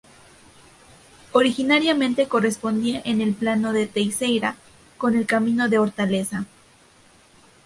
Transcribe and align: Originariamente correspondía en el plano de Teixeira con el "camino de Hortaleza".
Originariamente 1.31 2.27
correspondía 2.27 3.03
en 3.05 3.21
el 3.21 3.35
plano 3.35 3.71
de 3.71 3.85
Teixeira 3.85 4.55
con 4.97 5.15
el 5.15 5.27
"camino 5.27 5.69
de 5.69 5.77
Hortaleza". 5.77 6.45